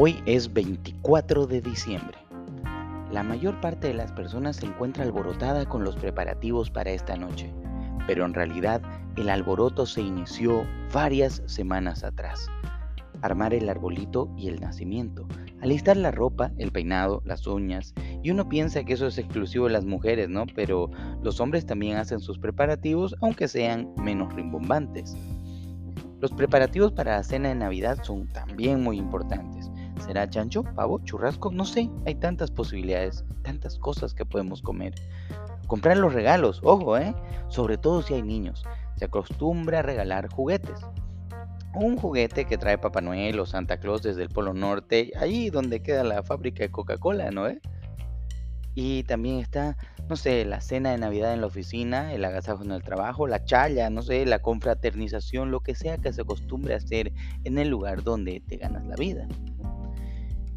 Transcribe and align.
Hoy 0.00 0.22
es 0.26 0.52
24 0.52 1.48
de 1.48 1.60
diciembre. 1.60 2.18
La 3.10 3.24
mayor 3.24 3.60
parte 3.60 3.88
de 3.88 3.94
las 3.94 4.12
personas 4.12 4.54
se 4.54 4.66
encuentra 4.66 5.02
alborotada 5.02 5.66
con 5.66 5.82
los 5.82 5.96
preparativos 5.96 6.70
para 6.70 6.92
esta 6.92 7.16
noche, 7.16 7.52
pero 8.06 8.24
en 8.24 8.32
realidad 8.32 8.80
el 9.16 9.28
alboroto 9.28 9.86
se 9.86 10.02
inició 10.02 10.64
varias 10.92 11.42
semanas 11.46 12.04
atrás. 12.04 12.46
Armar 13.22 13.52
el 13.54 13.68
arbolito 13.68 14.32
y 14.36 14.46
el 14.46 14.60
nacimiento, 14.60 15.26
alistar 15.62 15.96
la 15.96 16.12
ropa, 16.12 16.52
el 16.58 16.70
peinado, 16.70 17.20
las 17.24 17.48
uñas, 17.48 17.92
y 18.22 18.30
uno 18.30 18.48
piensa 18.48 18.84
que 18.84 18.92
eso 18.92 19.08
es 19.08 19.18
exclusivo 19.18 19.66
de 19.66 19.72
las 19.72 19.84
mujeres, 19.84 20.28
¿no? 20.28 20.44
Pero 20.54 20.92
los 21.24 21.40
hombres 21.40 21.66
también 21.66 21.96
hacen 21.96 22.20
sus 22.20 22.38
preparativos, 22.38 23.16
aunque 23.20 23.48
sean 23.48 23.92
menos 23.96 24.32
rimbombantes. 24.32 25.16
Los 26.20 26.30
preparativos 26.30 26.92
para 26.92 27.16
la 27.16 27.24
cena 27.24 27.48
de 27.48 27.56
Navidad 27.56 27.98
son 28.04 28.28
también 28.28 28.80
muy 28.80 28.96
importantes. 28.96 29.68
¿Será 30.00 30.28
chancho, 30.28 30.62
pavo, 30.62 31.00
churrasco? 31.04 31.50
No 31.50 31.64
sé, 31.64 31.90
hay 32.06 32.14
tantas 32.14 32.50
posibilidades, 32.50 33.24
tantas 33.42 33.78
cosas 33.78 34.14
que 34.14 34.24
podemos 34.24 34.62
comer. 34.62 34.94
Comprar 35.66 35.96
los 35.98 36.14
regalos, 36.14 36.60
ojo, 36.64 36.96
¿eh? 36.96 37.14
Sobre 37.48 37.76
todo 37.76 38.02
si 38.02 38.14
hay 38.14 38.22
niños. 38.22 38.64
Se 38.96 39.04
acostumbra 39.04 39.80
a 39.80 39.82
regalar 39.82 40.28
juguetes. 40.32 40.80
Un 41.74 41.96
juguete 41.98 42.46
que 42.46 42.56
trae 42.56 42.78
Papá 42.78 43.00
Noel 43.00 43.38
o 43.38 43.46
Santa 43.46 43.78
Claus 43.78 44.02
desde 44.02 44.22
el 44.22 44.30
Polo 44.30 44.54
Norte, 44.54 45.12
ahí 45.18 45.50
donde 45.50 45.82
queda 45.82 46.02
la 46.04 46.22
fábrica 46.22 46.62
de 46.62 46.70
Coca-Cola, 46.70 47.30
¿no? 47.30 47.46
Y 48.74 49.02
también 49.02 49.40
está, 49.40 49.76
no 50.08 50.14
sé, 50.14 50.44
la 50.44 50.60
cena 50.60 50.92
de 50.92 50.98
Navidad 50.98 51.34
en 51.34 51.40
la 51.40 51.48
oficina, 51.48 52.14
el 52.14 52.24
agasajo 52.24 52.62
en 52.62 52.70
el 52.70 52.82
trabajo, 52.82 53.26
la 53.26 53.44
chaya, 53.44 53.90
no 53.90 54.02
sé, 54.02 54.24
la 54.24 54.38
confraternización, 54.38 55.50
lo 55.50 55.60
que 55.60 55.74
sea 55.74 55.98
que 55.98 56.12
se 56.12 56.22
acostumbre 56.22 56.74
a 56.74 56.76
hacer 56.76 57.12
en 57.42 57.58
el 57.58 57.68
lugar 57.68 58.04
donde 58.04 58.40
te 58.46 58.56
ganas 58.56 58.86
la 58.86 58.94
vida. 58.94 59.26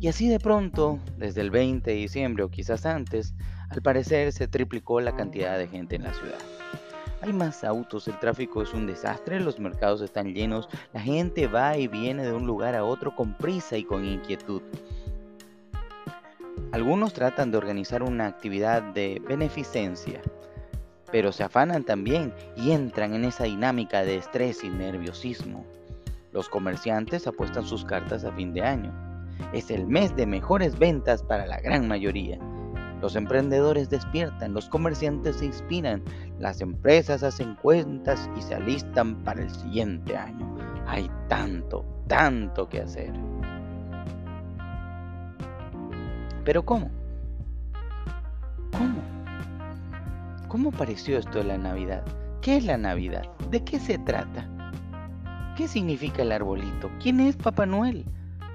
Y 0.02 0.08
así 0.08 0.28
de 0.28 0.40
pronto, 0.40 0.98
desde 1.16 1.42
el 1.42 1.52
20 1.52 1.92
de 1.92 1.96
diciembre 1.96 2.42
o 2.42 2.50
quizás 2.50 2.88
antes, 2.88 3.36
al 3.70 3.84
parecer 3.84 4.32
se 4.32 4.48
triplicó 4.48 5.00
la 5.00 5.16
cantidad 5.16 5.60
de 5.60 5.68
gente 5.68 5.96
en 5.96 6.02
la 6.02 6.14
ciudad. 6.16 6.40
Hay 7.22 7.32
más 7.34 7.64
autos, 7.64 8.08
el 8.08 8.18
tráfico 8.18 8.64
es 8.64 8.74
un 8.74 8.88
desastre, 8.88 9.40
los 9.40 9.60
mercados 9.60 10.02
están 10.02 10.34
llenos, 10.34 10.70
la 10.92 11.02
gente 11.02 11.46
va 11.46 11.78
y 11.78 11.88
viene 11.88 12.24
de 12.24 12.34
un 12.34 12.48
lugar 12.48 12.74
a 12.74 12.84
otro 12.84 13.16
con 13.16 13.38
prisa 13.38 13.78
y 13.78 13.84
con 13.84 14.04
inquietud. 14.04 14.64
Algunos 16.72 17.14
tratan 17.14 17.52
de 17.52 17.60
organizar 17.60 18.02
una 18.02 18.26
actividad 18.26 18.82
de 18.82 19.22
beneficencia, 19.28 20.20
pero 21.12 21.32
se 21.32 21.44
afanan 21.44 21.84
también 21.84 22.34
y 22.58 22.72
entran 22.72 23.14
en 23.14 23.24
esa 23.24 23.44
dinámica 23.44 24.02
de 24.02 24.16
estrés 24.16 24.64
y 24.64 24.70
nerviosismo. 24.70 25.64
Los 26.32 26.50
comerciantes 26.50 27.28
apuestan 27.28 27.68
sus 27.68 27.86
cartas 27.86 28.24
a 28.24 28.32
fin 28.32 28.52
de 28.52 28.64
año. 28.64 29.11
Es 29.54 29.72
el 29.72 29.88
mes 29.88 30.16
de 30.16 30.26
mejores 30.26 30.78
ventas 30.78 31.24
para 31.24 31.46
la 31.46 31.60
gran 31.60 31.88
mayoría. 31.88 32.40
Los 33.02 33.16
emprendedores 33.16 33.90
despiertan, 33.90 34.54
los 34.54 34.70
comerciantes 34.70 35.38
se 35.38 35.46
inspiran, 35.46 36.04
las 36.40 36.62
empresas 36.62 37.24
hacen 37.24 37.56
cuentas 37.56 38.30
y 38.38 38.42
se 38.42 38.54
alistan 38.54 39.24
para 39.24 39.42
el 39.42 39.50
siguiente 39.50 40.16
año. 40.16 40.56
Hay 40.86 41.10
tanto, 41.28 41.84
tanto 42.08 42.70
que 42.70 42.82
hacer. 42.82 43.12
Pero 46.46 46.64
¿cómo? 46.64 46.92
¿Cómo? 48.72 49.02
¿Cómo 50.48 50.72
pareció 50.72 51.18
esto 51.18 51.40
de 51.40 51.46
la 51.46 51.58
Navidad? 51.58 52.04
¿Qué 52.42 52.58
es 52.58 52.66
la 52.66 52.78
Navidad? 52.78 53.24
¿De 53.50 53.64
qué 53.64 53.80
se 53.80 53.98
trata? 54.00 54.48
¿Qué 55.56 55.68
significa 55.68 56.22
el 56.22 56.32
arbolito? 56.32 56.92
¿Quién 57.02 57.20
es 57.20 57.36
Papá 57.36 57.66
Noel? 57.66 58.06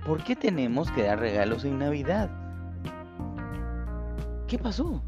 ¿Por 0.07 0.23
qué 0.23 0.37
tenemos 0.37 0.89
que 0.93 1.03
dar 1.03 1.19
regalos 1.19 1.65
en 1.65 1.81
Navidad? 1.81 2.31
¿Qué 4.47 4.57
pasó? 4.57 5.03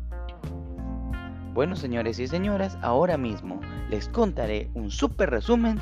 Bueno, 1.54 1.76
señores 1.76 2.18
y 2.18 2.26
señoras, 2.26 2.76
ahora 2.82 3.16
mismo 3.16 3.60
les 3.90 4.08
contaré 4.08 4.72
un 4.74 4.90
súper 4.90 5.30
resumen 5.30 5.78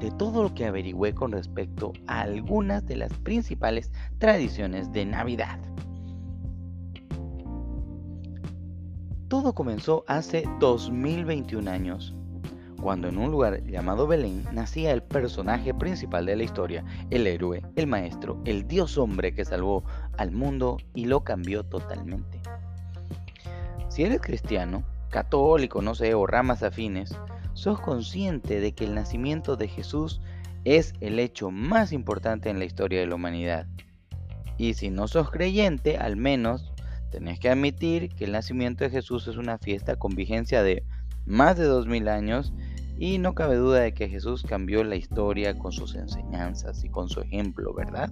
de 0.00 0.10
todo 0.12 0.44
lo 0.44 0.54
que 0.54 0.64
averigüé 0.64 1.14
con 1.14 1.32
respecto 1.32 1.92
a 2.06 2.22
algunas 2.22 2.86
de 2.86 2.96
las 2.96 3.12
principales 3.18 3.92
tradiciones 4.16 4.90
de 4.92 5.04
Navidad. 5.04 5.60
Todo 9.28 9.54
comenzó 9.54 10.04
hace 10.08 10.48
2021 10.58 11.70
años, 11.70 12.14
cuando 12.82 13.08
en 13.08 13.16
un 13.16 13.30
lugar 13.30 13.62
llamado 13.64 14.08
Belén 14.08 14.44
nacía 14.52 14.90
el 14.90 15.02
personaje 15.02 15.72
principal 15.72 16.26
de 16.26 16.34
la 16.34 16.42
historia, 16.42 16.84
el 17.10 17.28
héroe, 17.28 17.62
el 17.76 17.86
maestro, 17.86 18.42
el 18.44 18.66
dios 18.66 18.98
hombre 18.98 19.34
que 19.34 19.44
salvó 19.44 19.84
al 20.18 20.32
mundo 20.32 20.78
y 20.92 21.04
lo 21.04 21.22
cambió 21.22 21.62
totalmente. 21.62 22.40
Si 23.88 24.02
eres 24.02 24.20
cristiano, 24.20 24.82
católico, 25.10 25.80
no 25.80 25.94
sé, 25.94 26.14
o 26.14 26.26
ramas 26.26 26.64
afines, 26.64 27.16
sos 27.52 27.80
consciente 27.80 28.58
de 28.58 28.72
que 28.72 28.84
el 28.84 28.94
nacimiento 28.94 29.56
de 29.56 29.68
Jesús 29.68 30.20
es 30.64 30.92
el 31.00 31.20
hecho 31.20 31.52
más 31.52 31.92
importante 31.92 32.50
en 32.50 32.58
la 32.58 32.64
historia 32.64 32.98
de 32.98 33.06
la 33.06 33.14
humanidad. 33.14 33.66
Y 34.58 34.74
si 34.74 34.90
no 34.90 35.06
sos 35.06 35.30
creyente, 35.30 35.98
al 35.98 36.16
menos 36.16 36.72
tenés 37.12 37.38
que 37.38 37.48
admitir 37.48 38.08
que 38.08 38.24
el 38.24 38.32
nacimiento 38.32 38.82
de 38.82 38.90
Jesús 38.90 39.28
es 39.28 39.36
una 39.36 39.58
fiesta 39.58 39.96
con 39.96 40.16
vigencia 40.16 40.62
de 40.64 40.84
más 41.26 41.56
de 41.56 41.64
2000 41.64 42.08
años 42.08 42.52
y 43.02 43.18
no 43.18 43.34
cabe 43.34 43.56
duda 43.56 43.80
de 43.80 43.94
que 43.94 44.08
Jesús 44.08 44.44
cambió 44.48 44.84
la 44.84 44.94
historia 44.94 45.58
con 45.58 45.72
sus 45.72 45.96
enseñanzas 45.96 46.84
y 46.84 46.88
con 46.88 47.08
su 47.08 47.20
ejemplo, 47.20 47.74
¿verdad? 47.74 48.08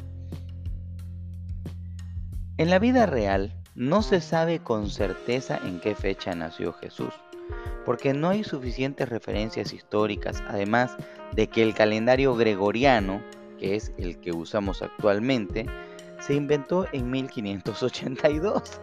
En 2.57 2.71
la 2.71 2.81
vida 2.81 3.07
real 3.07 3.55
no 3.77 4.03
se 4.03 4.21
sabe 4.21 4.59
con 4.59 4.91
certeza 4.91 5.61
en 5.63 5.79
qué 5.79 5.95
fecha 5.95 6.35
nació 6.35 6.73
Jesús, 6.73 7.15
porque 7.87 8.15
no 8.15 8.31
hay 8.31 8.43
suficientes 8.43 9.09
referencias 9.09 9.73
históricas, 9.73 10.43
además 10.49 10.97
de 11.37 11.47
que 11.47 11.63
el 11.63 11.73
calendario 11.73 12.35
gregoriano, 12.35 13.23
que 13.61 13.77
es 13.77 13.93
el 13.97 14.19
que 14.19 14.33
usamos 14.33 14.83
actualmente, 14.83 15.67
se 16.19 16.35
inventó 16.35 16.89
en 16.93 17.13
1582. 17.13 18.81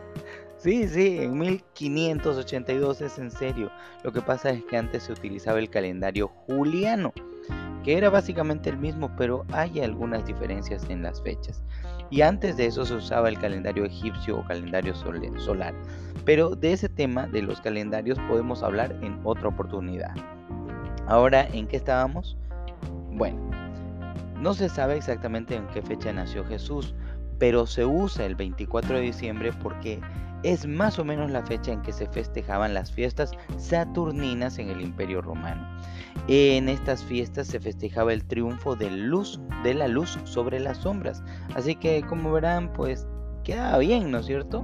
Sí, 0.58 0.88
sí, 0.88 1.20
en 1.20 1.38
1582 1.38 3.02
es 3.02 3.20
en 3.20 3.30
serio. 3.30 3.70
Lo 4.04 4.12
que 4.12 4.22
pasa 4.22 4.50
es 4.50 4.64
que 4.66 4.76
antes 4.76 5.04
se 5.04 5.14
utilizaba 5.14 5.60
el 5.60 5.70
calendario 5.70 6.30
juliano, 6.30 7.14
que 7.84 7.96
era 7.96 8.10
básicamente 8.10 8.72
el 8.72 8.78
mismo, 8.78 9.16
pero 9.16 9.46
hay 9.52 9.80
algunas 9.82 10.26
diferencias 10.26 10.90
en 10.90 11.04
las 11.04 11.22
fechas. 11.22 11.62
Y 12.10 12.22
antes 12.22 12.58
de 12.58 12.66
eso 12.66 12.86
se 12.86 12.96
usaba 12.96 13.30
el 13.30 13.38
calendario 13.38 13.86
egipcio 13.86 14.40
o 14.40 14.48
calendario 14.48 14.96
solar. 14.96 15.76
Pero 16.26 16.56
de 16.56 16.74
ese 16.74 16.90
tema, 16.90 17.28
de 17.28 17.44
los 17.44 17.62
calendarios, 17.62 18.18
podemos 18.28 18.64
hablar 18.64 18.96
en 19.04 19.20
otra 19.24 19.50
oportunidad. 19.50 20.16
Ahora, 21.06 21.48
¿en 21.54 21.68
qué 21.68 21.78
estábamos? 21.78 22.36
Bueno, 23.12 23.40
no 24.42 24.56
se 24.56 24.70
sabe 24.70 24.98
exactamente 24.98 25.56
en 25.56 25.68
qué 25.68 25.84
fecha 25.84 26.12
nació 26.12 26.44
Jesús, 26.46 26.96
pero 27.38 27.68
se 27.68 27.86
usa 27.86 28.26
el 28.26 28.36
24 28.36 28.96
de 28.96 29.02
diciembre 29.02 29.54
porque 29.62 30.00
es 30.44 30.68
más 30.68 31.00
o 31.00 31.06
menos 31.06 31.32
la 31.32 31.44
fecha 31.44 31.72
en 31.72 31.82
que 31.82 31.94
se 31.94 32.08
festejaban 32.08 32.74
las 32.74 32.92
fiestas 32.92 33.32
saturninas 33.58 34.60
en 34.60 34.70
el 34.70 34.82
Imperio 34.82 35.22
Romano. 35.22 35.68
En 36.28 36.70
estas 36.70 37.04
fiestas 37.04 37.48
se 37.48 37.60
festejaba 37.60 38.14
el 38.14 38.24
triunfo 38.26 38.76
de, 38.76 38.92
luz, 38.92 39.40
de 39.64 39.74
la 39.74 39.88
luz 39.88 40.20
sobre 40.26 40.60
las 40.60 40.78
sombras. 40.78 41.24
Así 41.56 41.76
que 41.76 42.02
como 42.04 42.32
verán, 42.32 42.72
pues 42.74 43.08
quedaba 43.44 43.78
bien, 43.80 44.12
¿no 44.12 44.20
es 44.20 44.26
cierto? 44.26 44.64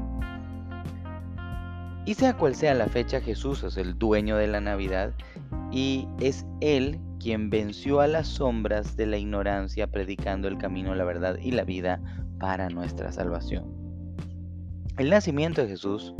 Y 2.06 2.16
sea 2.16 2.36
cual 2.36 2.54
sea 2.54 2.74
la 2.74 2.88
fecha, 2.88 3.22
Jesús 3.22 3.64
es 3.64 3.78
el 3.78 3.98
dueño 3.98 4.36
de 4.36 4.48
la 4.48 4.60
Navidad 4.60 5.14
y 5.72 6.08
es 6.20 6.46
Él 6.60 7.00
quien 7.20 7.50
venció 7.50 8.02
a 8.02 8.08
las 8.08 8.28
sombras 8.28 8.98
de 8.98 9.06
la 9.06 9.18
ignorancia 9.18 9.88
predicando 9.88 10.50
el 10.50 10.58
camino, 10.58 10.94
la 10.96 11.06
verdad 11.06 11.38
y 11.42 11.52
la 11.52 11.64
vida 11.64 12.02
para 12.40 12.68
nuestra 12.70 13.14
salvación. 13.14 13.83
El 14.96 15.10
nacimiento 15.10 15.64
de 15.64 15.70
Jesús 15.70 16.14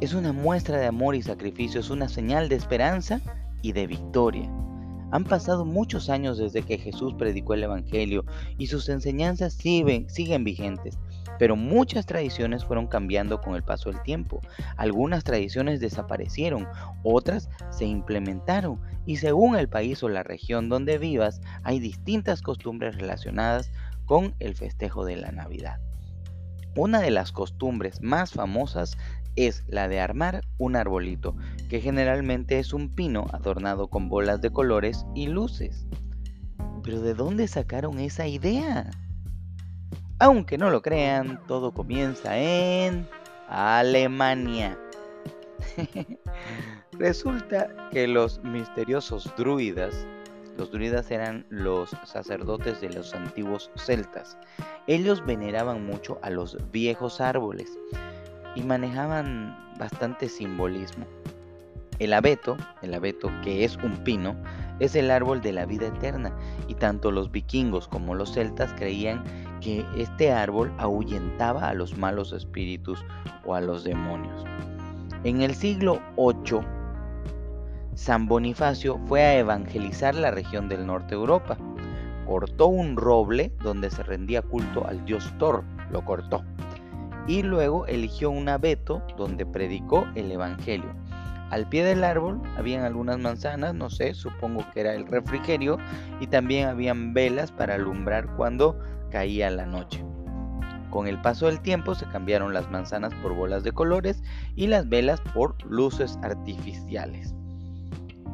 es 0.00 0.14
una 0.14 0.32
muestra 0.32 0.78
de 0.78 0.86
amor 0.86 1.14
y 1.14 1.20
sacrificio, 1.20 1.80
es 1.80 1.90
una 1.90 2.08
señal 2.08 2.48
de 2.48 2.56
esperanza 2.56 3.20
y 3.60 3.72
de 3.72 3.86
victoria. 3.86 4.50
Han 5.10 5.24
pasado 5.24 5.66
muchos 5.66 6.08
años 6.08 6.38
desde 6.38 6.62
que 6.62 6.78
Jesús 6.78 7.12
predicó 7.12 7.52
el 7.52 7.64
Evangelio 7.64 8.24
y 8.56 8.68
sus 8.68 8.88
enseñanzas 8.88 9.52
siguen, 9.52 10.08
siguen, 10.08 10.44
vigentes, 10.44 10.98
pero 11.38 11.56
muchas 11.56 12.06
tradiciones 12.06 12.64
fueron 12.64 12.86
cambiando 12.86 13.42
con 13.42 13.54
el 13.54 13.62
paso 13.62 13.90
del 13.90 14.02
tiempo. 14.02 14.40
Algunas 14.78 15.22
tradiciones 15.22 15.78
desaparecieron, 15.78 16.66
otras 17.02 17.50
se 17.68 17.84
implementaron 17.84 18.80
y 19.04 19.16
según 19.16 19.56
el 19.56 19.68
país 19.68 20.02
o 20.02 20.08
la 20.08 20.22
región 20.22 20.70
donde 20.70 20.96
vivas 20.96 21.42
hay 21.64 21.80
distintas 21.80 22.40
costumbres 22.40 22.96
relacionadas 22.96 23.70
con 24.06 24.34
el 24.38 24.54
festejo 24.54 25.04
de 25.04 25.16
la 25.16 25.32
Navidad. 25.32 25.80
Una 26.76 27.00
de 27.00 27.10
las 27.10 27.32
costumbres 27.32 28.00
más 28.00 28.32
famosas 28.32 28.96
es 29.36 29.64
la 29.68 29.88
de 29.88 30.00
armar 30.00 30.42
un 30.58 30.76
arbolito, 30.76 31.34
que 31.68 31.80
generalmente 31.80 32.58
es 32.58 32.72
un 32.72 32.94
pino 32.94 33.26
adornado 33.32 33.88
con 33.88 34.08
bolas 34.08 34.40
de 34.40 34.50
colores 34.50 35.04
y 35.14 35.26
luces. 35.26 35.86
Pero 36.82 37.00
¿de 37.00 37.14
dónde 37.14 37.48
sacaron 37.48 37.98
esa 37.98 38.26
idea? 38.26 38.90
Aunque 40.18 40.58
no 40.58 40.70
lo 40.70 40.82
crean, 40.82 41.40
todo 41.46 41.72
comienza 41.72 42.38
en 42.38 43.08
Alemania. 43.48 44.78
Resulta 46.92 47.68
que 47.90 48.06
los 48.06 48.42
misteriosos 48.44 49.32
druidas, 49.36 50.06
los 50.60 50.70
druidas 50.70 51.10
eran 51.10 51.46
los 51.48 51.88
sacerdotes 52.04 52.82
de 52.82 52.90
los 52.90 53.14
antiguos 53.14 53.70
celtas. 53.76 54.36
Ellos 54.86 55.24
veneraban 55.24 55.86
mucho 55.86 56.18
a 56.20 56.28
los 56.28 56.58
viejos 56.70 57.22
árboles 57.22 57.78
y 58.54 58.62
manejaban 58.62 59.56
bastante 59.78 60.28
simbolismo. 60.28 61.06
El 61.98 62.12
abeto, 62.12 62.58
el 62.82 62.92
abeto 62.92 63.30
que 63.42 63.64
es 63.64 63.78
un 63.78 64.04
pino, 64.04 64.36
es 64.80 64.94
el 64.96 65.10
árbol 65.10 65.40
de 65.40 65.52
la 65.54 65.64
vida 65.64 65.86
eterna 65.86 66.30
y 66.68 66.74
tanto 66.74 67.10
los 67.10 67.32
vikingos 67.32 67.88
como 67.88 68.14
los 68.14 68.34
celtas 68.34 68.74
creían 68.74 69.24
que 69.62 69.86
este 69.96 70.30
árbol 70.30 70.70
ahuyentaba 70.76 71.70
a 71.70 71.72
los 71.72 71.96
malos 71.96 72.34
espíritus 72.34 73.02
o 73.46 73.54
a 73.54 73.62
los 73.62 73.82
demonios. 73.82 74.44
En 75.24 75.40
el 75.40 75.54
siglo 75.54 76.02
VIII, 76.18 76.79
San 77.94 78.26
Bonifacio 78.26 78.98
fue 79.06 79.22
a 79.22 79.38
evangelizar 79.38 80.14
la 80.14 80.30
región 80.30 80.68
del 80.68 80.86
norte 80.86 81.14
de 81.14 81.20
Europa. 81.20 81.58
Cortó 82.24 82.68
un 82.68 82.96
roble 82.96 83.52
donde 83.62 83.90
se 83.90 84.02
rendía 84.02 84.42
culto 84.42 84.86
al 84.86 85.04
dios 85.04 85.32
Thor, 85.38 85.64
lo 85.90 86.04
cortó. 86.04 86.44
Y 87.26 87.42
luego 87.42 87.86
eligió 87.86 88.30
un 88.30 88.48
abeto 88.48 89.02
donde 89.16 89.44
predicó 89.44 90.06
el 90.14 90.30
evangelio. 90.30 90.94
Al 91.50 91.68
pie 91.68 91.84
del 91.84 92.04
árbol 92.04 92.40
habían 92.56 92.84
algunas 92.84 93.18
manzanas, 93.18 93.74
no 93.74 93.90
sé, 93.90 94.14
supongo 94.14 94.64
que 94.72 94.80
era 94.80 94.94
el 94.94 95.06
refrigerio, 95.06 95.78
y 96.20 96.28
también 96.28 96.68
habían 96.68 97.12
velas 97.12 97.50
para 97.50 97.74
alumbrar 97.74 98.36
cuando 98.36 98.78
caía 99.10 99.50
la 99.50 99.66
noche. 99.66 100.04
Con 100.90 101.08
el 101.08 101.20
paso 101.20 101.46
del 101.46 101.60
tiempo 101.60 101.96
se 101.96 102.06
cambiaron 102.06 102.54
las 102.54 102.70
manzanas 102.70 103.12
por 103.16 103.34
bolas 103.34 103.64
de 103.64 103.72
colores 103.72 104.22
y 104.54 104.68
las 104.68 104.88
velas 104.88 105.20
por 105.34 105.60
luces 105.64 106.18
artificiales. 106.22 107.34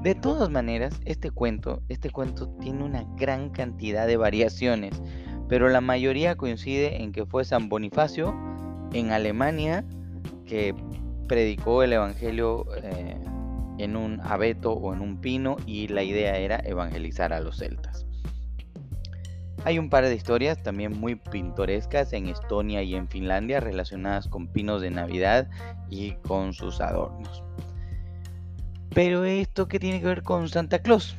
De 0.02 0.14
todas 0.14 0.50
maneras, 0.50 1.00
este 1.04 1.30
cuento, 1.30 1.82
este 1.88 2.10
cuento 2.10 2.48
tiene 2.60 2.84
una 2.84 3.04
gran 3.16 3.50
cantidad 3.50 4.06
de 4.06 4.16
variaciones, 4.16 5.02
pero 5.48 5.68
la 5.68 5.80
mayoría 5.80 6.36
coincide 6.36 7.02
en 7.02 7.12
que 7.12 7.26
fue 7.26 7.44
San 7.44 7.68
Bonifacio 7.68 8.34
en 8.92 9.10
Alemania 9.10 9.84
que 10.46 10.74
predicó 11.26 11.82
el 11.82 11.92
evangelio 11.92 12.66
eh, 12.82 13.16
en 13.78 13.96
un 13.96 14.20
abeto 14.22 14.72
o 14.72 14.94
en 14.94 15.00
un 15.00 15.20
pino 15.20 15.56
y 15.66 15.88
la 15.88 16.02
idea 16.02 16.38
era 16.38 16.60
evangelizar 16.64 17.32
a 17.32 17.40
los 17.40 17.58
celtas. 17.58 18.06
Hay 19.64 19.80
un 19.80 19.90
par 19.90 20.04
de 20.04 20.14
historias 20.14 20.62
también 20.62 20.98
muy 20.98 21.16
pintorescas 21.16 22.12
en 22.12 22.28
Estonia 22.28 22.82
y 22.82 22.94
en 22.94 23.08
Finlandia 23.08 23.58
relacionadas 23.58 24.28
con 24.28 24.46
pinos 24.46 24.80
de 24.80 24.90
Navidad 24.90 25.50
y 25.90 26.12
con 26.28 26.52
sus 26.52 26.80
adornos. 26.80 27.42
Pero 28.96 29.26
esto 29.26 29.68
qué 29.68 29.78
tiene 29.78 30.00
que 30.00 30.06
ver 30.06 30.22
con 30.22 30.48
Santa 30.48 30.78
Claus? 30.78 31.16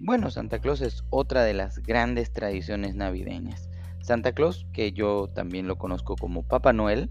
Bueno, 0.00 0.28
Santa 0.32 0.58
Claus 0.58 0.80
es 0.80 1.04
otra 1.08 1.44
de 1.44 1.54
las 1.54 1.78
grandes 1.78 2.32
tradiciones 2.32 2.96
navideñas. 2.96 3.70
Santa 4.00 4.32
Claus, 4.32 4.66
que 4.72 4.90
yo 4.90 5.28
también 5.32 5.68
lo 5.68 5.78
conozco 5.78 6.16
como 6.16 6.42
Papá 6.42 6.72
Noel, 6.72 7.10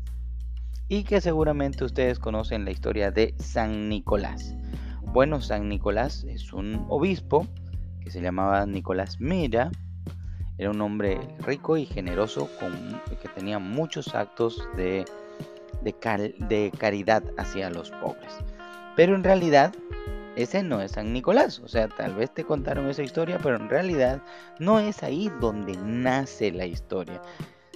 y 0.90 1.06
que 1.06 1.22
seguramente 1.22 1.86
ustedes 1.86 2.20
conocen 2.20 2.66
la 2.66 2.72
historia 2.72 3.10
de 3.10 3.36
San 3.40 3.88
Nicolás. 3.88 4.54
Bueno, 5.02 5.40
San 5.40 5.70
Nicolás 5.70 6.26
es 6.26 6.52
un 6.52 6.86
obispo 6.90 7.48
que 8.02 8.12
se 8.12 8.20
llamaba 8.20 8.66
Nicolás 8.66 9.22
Mira, 9.22 9.72
era 10.58 10.72
un 10.72 10.82
hombre 10.82 11.22
rico 11.40 11.78
y 11.78 11.86
generoso 11.86 12.50
que 13.22 13.30
tenía 13.30 13.60
muchos 13.60 14.14
actos 14.14 14.62
de, 14.76 15.06
de, 15.82 16.72
caridad 16.78 17.24
hacia 17.38 17.70
los 17.70 17.92
pobres. 17.92 18.44
Pero 18.96 19.16
en 19.16 19.24
realidad 19.24 19.74
ese 20.36 20.64
no 20.64 20.82
es 20.82 20.92
San 20.92 21.14
Nicolás. 21.14 21.60
O 21.60 21.68
sea, 21.68 21.88
tal 21.88 22.16
vez 22.16 22.34
te 22.34 22.44
contaron 22.44 22.90
esa 22.90 23.04
historia, 23.04 23.38
pero 23.42 23.58
en 23.58 23.70
realidad 23.70 24.22
no 24.60 24.80
es 24.80 25.04
ahí 25.04 25.32
donde 25.40 25.78
nace 25.78 26.52
la 26.52 26.66
historia. 26.66 27.22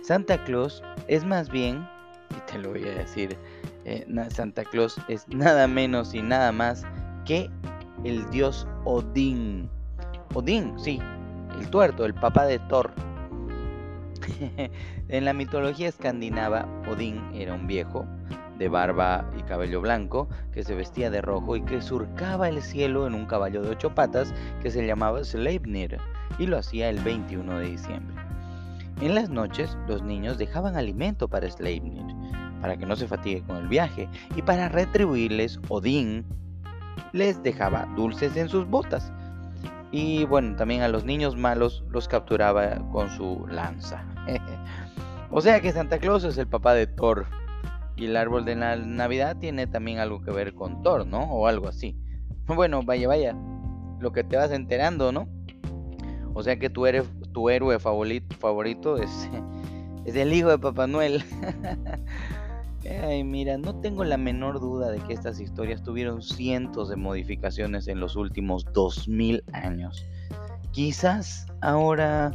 Santa 0.03 0.43
Claus 0.43 0.83
es 1.07 1.25
más 1.25 1.49
bien, 1.49 1.87
y 2.31 2.51
te 2.51 2.59
lo 2.59 2.69
voy 2.69 2.87
a 2.87 2.93
decir, 2.93 3.37
eh, 3.85 4.05
Santa 4.29 4.63
Claus 4.63 4.95
es 5.07 5.27
nada 5.27 5.67
menos 5.67 6.13
y 6.13 6.21
nada 6.21 6.51
más 6.51 6.83
que 7.25 7.49
el 8.03 8.29
dios 8.29 8.67
Odín. 8.83 9.69
Odín, 10.33 10.77
sí, 10.77 10.99
el 11.59 11.69
tuerto, 11.69 12.05
el 12.05 12.13
papá 12.13 12.45
de 12.45 12.59
Thor. 12.59 12.91
en 15.07 15.25
la 15.25 15.33
mitología 15.33 15.89
escandinava, 15.89 16.67
Odín 16.89 17.21
era 17.33 17.53
un 17.53 17.67
viejo 17.67 18.05
de 18.57 18.69
barba 18.69 19.29
y 19.37 19.43
cabello 19.43 19.81
blanco 19.81 20.27
que 20.51 20.63
se 20.63 20.75
vestía 20.75 21.09
de 21.09 21.21
rojo 21.21 21.55
y 21.55 21.61
que 21.61 21.81
surcaba 21.81 22.49
el 22.49 22.61
cielo 22.61 23.07
en 23.07 23.13
un 23.13 23.25
caballo 23.25 23.61
de 23.61 23.69
ocho 23.69 23.93
patas 23.93 24.33
que 24.61 24.71
se 24.71 24.85
llamaba 24.85 25.23
Sleipnir 25.23 25.97
y 26.39 26.47
lo 26.47 26.57
hacía 26.57 26.89
el 26.89 26.99
21 26.99 27.59
de 27.59 27.69
diciembre. 27.69 28.15
En 29.01 29.13
las 29.13 29.29
noches, 29.29 29.77
los 29.87 30.03
niños 30.03 30.37
dejaban 30.37 30.77
alimento 30.77 31.27
para 31.27 31.49
Sleipnir, 31.49 32.05
para 32.61 32.77
que 32.77 32.85
no 32.85 32.95
se 32.95 33.07
fatigue 33.07 33.43
con 33.43 33.57
el 33.57 33.67
viaje, 33.67 34.07
y 34.35 34.41
para 34.41 34.69
retribuirles, 34.69 35.59
Odín 35.67 36.25
les 37.11 37.43
dejaba 37.43 37.87
dulces 37.97 38.37
en 38.37 38.47
sus 38.47 38.65
botas, 38.65 39.11
y 39.91 40.25
bueno, 40.25 40.55
también 40.55 40.81
a 40.81 40.87
los 40.87 41.03
niños 41.03 41.35
malos 41.35 41.83
los 41.89 42.07
capturaba 42.07 42.77
con 42.91 43.09
su 43.09 43.45
lanza. 43.49 44.03
o 45.31 45.41
sea 45.41 45.59
que 45.61 45.71
Santa 45.71 45.99
Claus 45.99 46.23
es 46.23 46.37
el 46.37 46.47
papá 46.47 46.73
de 46.73 46.87
Thor. 46.87 47.25
Y 47.97 48.05
el 48.05 48.17
árbol 48.17 48.45
de 48.45 48.55
la 48.55 48.75
Navidad 48.75 49.37
tiene 49.37 49.67
también 49.67 49.99
algo 49.99 50.21
que 50.21 50.31
ver 50.31 50.53
con 50.53 50.83
Thor, 50.83 51.07
¿no? 51.07 51.23
O 51.23 51.47
algo 51.47 51.67
así. 51.67 51.95
Bueno, 52.47 52.83
vaya, 52.83 53.07
vaya. 53.07 53.35
Lo 53.99 54.11
que 54.11 54.23
te 54.23 54.37
vas 54.37 54.51
enterando, 54.51 55.11
¿no? 55.11 55.27
O 56.35 56.43
sea 56.43 56.59
que 56.59 56.69
tu, 56.69 56.85
eres, 56.85 57.05
tu 57.31 57.49
héroe 57.49 57.79
favorito, 57.79 58.35
favorito 58.35 58.97
es, 58.97 59.09
es 60.05 60.15
el 60.15 60.31
hijo 60.31 60.49
de 60.49 60.59
Papá 60.59 60.85
Noel. 60.85 61.23
Ay, 63.03 63.23
mira, 63.23 63.57
no 63.57 63.79
tengo 63.79 64.03
la 64.03 64.17
menor 64.17 64.59
duda 64.59 64.91
de 64.91 64.99
que 64.99 65.13
estas 65.13 65.39
historias 65.39 65.81
tuvieron 65.81 66.21
cientos 66.21 66.89
de 66.89 66.95
modificaciones 66.95 67.87
en 67.87 67.99
los 67.99 68.15
últimos 68.15 68.63
2000 68.73 69.43
años. 69.53 70.05
Quizás 70.71 71.47
ahora 71.61 72.31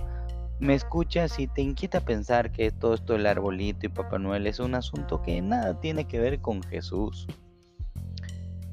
me 0.60 0.74
escuchas 0.74 1.38
y 1.38 1.46
te 1.46 1.62
inquieta 1.62 2.00
pensar 2.00 2.52
que 2.52 2.70
todo 2.70 2.94
esto 2.94 3.14
del 3.14 3.26
arbolito 3.26 3.86
y 3.86 3.88
Papá 3.88 4.18
Noel 4.18 4.46
es 4.46 4.60
un 4.60 4.74
asunto 4.74 5.22
que 5.22 5.40
nada 5.42 5.80
tiene 5.80 6.06
que 6.06 6.20
ver 6.20 6.40
con 6.40 6.62
Jesús. 6.62 7.26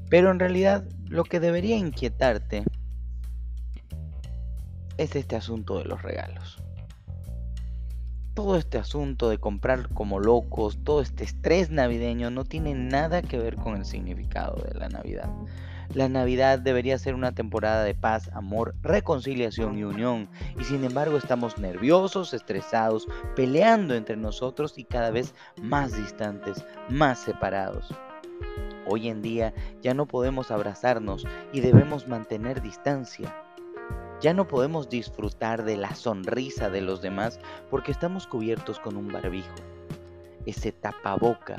Pero 0.08 0.30
en 0.30 0.38
realidad 0.38 0.84
lo 1.06 1.24
que 1.24 1.40
debería 1.40 1.76
inquietarte 1.76 2.64
es 4.96 5.16
este 5.16 5.36
asunto 5.36 5.78
de 5.78 5.84
los 5.84 6.02
regalos 6.02 6.62
todo 8.38 8.54
este 8.54 8.78
asunto 8.78 9.30
de 9.30 9.38
comprar 9.38 9.88
como 9.88 10.20
locos, 10.20 10.78
todo 10.84 11.00
este 11.00 11.24
estrés 11.24 11.72
navideño 11.72 12.30
no 12.30 12.44
tiene 12.44 12.72
nada 12.72 13.20
que 13.20 13.36
ver 13.36 13.56
con 13.56 13.74
el 13.74 13.84
significado 13.84 14.62
de 14.62 14.78
la 14.78 14.88
Navidad. 14.88 15.28
La 15.94 16.06
Navidad 16.10 16.58
debería 16.58 16.98
ser 16.98 17.14
una 17.14 17.32
temporada 17.32 17.82
de 17.82 17.94
paz, 17.94 18.28
amor, 18.34 18.74
reconciliación 18.82 19.78
y 19.78 19.84
unión, 19.84 20.28
y 20.60 20.64
sin 20.64 20.84
embargo 20.84 21.16
estamos 21.16 21.56
nerviosos, 21.58 22.34
estresados, 22.34 23.08
peleando 23.34 23.94
entre 23.94 24.16
nosotros 24.16 24.76
y 24.76 24.84
cada 24.84 25.10
vez 25.10 25.34
más 25.62 25.96
distantes, 25.96 26.62
más 26.90 27.20
separados. 27.20 27.88
Hoy 28.86 29.08
en 29.08 29.22
día 29.22 29.54
ya 29.80 29.94
no 29.94 30.04
podemos 30.04 30.50
abrazarnos 30.50 31.26
y 31.54 31.60
debemos 31.60 32.06
mantener 32.06 32.60
distancia. 32.60 33.34
Ya 34.20 34.34
no 34.34 34.46
podemos 34.46 34.90
disfrutar 34.90 35.64
de 35.64 35.78
la 35.78 35.94
sonrisa 35.94 36.68
de 36.68 36.82
los 36.82 37.00
demás 37.00 37.40
porque 37.70 37.92
estamos 37.92 38.26
cubiertos 38.26 38.78
con 38.78 38.96
un 38.96 39.08
barbijo. 39.08 39.54
Ese 40.44 40.70
tapaboca 40.72 41.56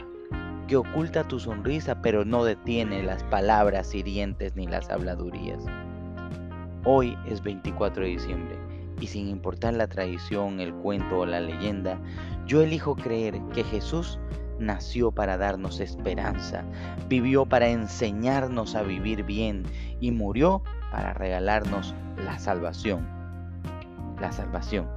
que 0.70 0.78
oculta 0.78 1.28
tu 1.28 1.40
sonrisa 1.40 2.00
pero 2.00 2.24
no 2.26 2.44
detiene 2.44 3.02
las 3.02 3.24
palabras 3.24 3.96
hirientes 3.96 4.56
ni 4.56 4.68
las 4.68 4.88
habladurías. 4.92 5.66
Hoy 6.86 7.18
es 7.26 7.42
24 7.42 8.04
de 8.04 8.10
diciembre 8.10 8.56
y 9.02 9.08
sin 9.08 9.28
importar 9.30 9.74
la 9.74 9.88
tradición, 9.88 10.60
el 10.60 10.72
cuento 10.76 11.20
o 11.20 11.26
la 11.26 11.40
leyenda, 11.40 12.00
yo 12.46 12.62
elijo 12.62 12.96
creer 12.96 13.42
que 13.56 13.64
Jesús 13.64 14.20
nació 14.60 15.12
para 15.12 15.38
darnos 15.38 15.80
esperanza, 15.80 16.64
vivió 17.08 17.48
para 17.48 17.70
enseñarnos 17.70 18.76
a 18.76 18.84
vivir 18.84 19.24
bien 19.24 19.64
y 20.00 20.12
murió 20.12 20.62
para 20.92 21.16
regalarnos 21.16 21.96
la 22.24 22.38
salvación. 22.38 23.08
La 24.22 24.32
salvación 24.32 24.88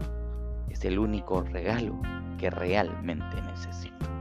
es 0.69 0.85
el 0.85 0.99
único 0.99 1.43
regalo 1.43 1.99
que 2.37 2.51
realmente 2.51 3.41
necesito. 3.41 4.12